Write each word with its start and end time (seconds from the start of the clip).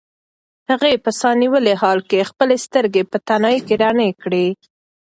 هغې 0.69 0.93
په 1.03 1.11
ساه 1.19 1.35
نیولي 1.41 1.75
حال 1.81 1.99
کې 2.09 2.27
خپلې 2.29 2.55
سترګې 2.65 3.03
په 3.11 3.17
تنهایۍ 3.27 3.59
کې 3.67 3.75
رڼې 3.83 4.09
کړې. 4.23 4.45